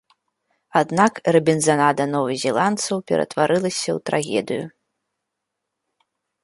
Аднак 0.79 1.13
рабінзанада 1.35 2.03
новазеландцаў 2.15 2.97
ператварылася 3.13 3.89
ў 3.97 4.05
трагедыю. 4.11 4.67